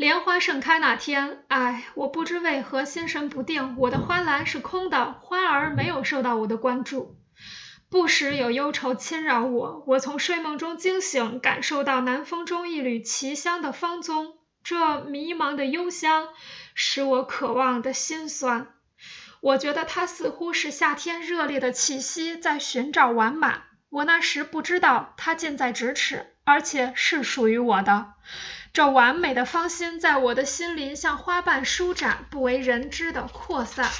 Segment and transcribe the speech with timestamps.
[0.00, 7.18] 莲花盛开那天，唉，我不知为何心神不定，我的花篮是空的，花儿没有受到我的关注。
[7.90, 16.28] 不时有忧愁侵扰我，我从睡梦中惊醒，感受到南风中一缕奇香的芳踪，这迷茫的幽香
[16.74, 18.68] 使我渴望的心酸。
[19.42, 23.64] 我觉得它似乎是夏天热烈的气息在寻找完满。
[23.90, 28.14] 我那时不知道它近在咫尺，而且是属于我的。
[28.72, 33.90] 这完美的芳心在我的心灵像花瓣舒展，不为人知的扩散。